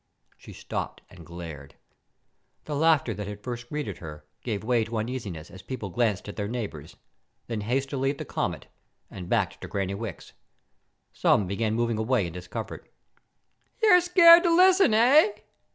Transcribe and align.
She 0.35 0.51
stopped 0.51 1.01
and 1.11 1.23
glared. 1.23 1.75
The 2.65 2.75
laughter 2.75 3.13
that 3.13 3.27
had 3.27 3.43
first 3.43 3.69
greeted 3.69 3.99
her 3.99 4.25
gave 4.41 4.63
way 4.63 4.83
to 4.83 4.97
uneasiness 4.97 5.51
as 5.51 5.61
people 5.61 5.91
glanced 5.91 6.27
at 6.27 6.37
their 6.37 6.47
neighbors, 6.47 6.95
then 7.45 7.61
hastily 7.61 8.09
at 8.09 8.17
the 8.17 8.25
comet, 8.25 8.65
and 9.11 9.29
back 9.29 9.61
to 9.61 9.67
Granny 9.67 9.93
Wicks. 9.93 10.33
Some 11.13 11.45
began 11.45 11.75
moving 11.75 11.99
away 11.99 12.25
in 12.25 12.33
discomfort. 12.33 12.91
"You're 13.83 14.01
scared 14.01 14.41
to 14.41 14.55
listen, 14.55 14.95
eh?" 14.95 15.33